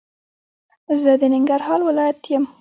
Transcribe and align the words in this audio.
زه 1.01 1.11
د 1.21 1.23
ننګرهار 1.33 1.79
ولايت 1.89 2.19
يم 2.33 2.43